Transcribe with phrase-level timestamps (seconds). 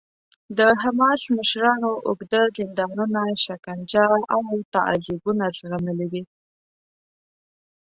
[0.57, 4.41] د حماس مشرانو اوږده زندانونه، شکنجه او
[4.73, 6.23] تعذیبونه زغملي دي.